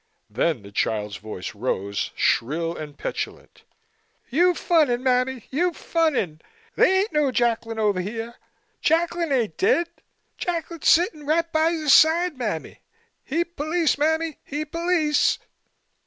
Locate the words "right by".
11.27-11.69